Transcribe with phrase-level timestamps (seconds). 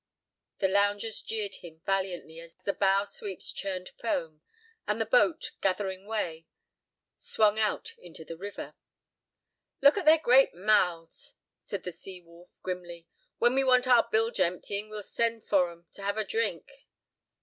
[0.57, 4.41] The loungers jeered him valiantly as the bow sweeps churned foam,
[4.87, 6.47] and the boat, gathering weigh,
[7.19, 8.73] swung out into the river.
[9.79, 13.05] "Look at their great mouths," said the sea wolf, grimly;
[13.37, 16.87] "when we want our bilge emptying we'll send for 'em to have a drink."